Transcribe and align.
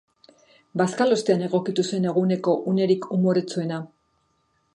Bazkalostean 0.81 1.43
egokitu 1.49 1.85
zen 1.91 2.09
eguneko 2.13 2.57
unerik 2.73 3.07
umoretsuena. 3.19 3.83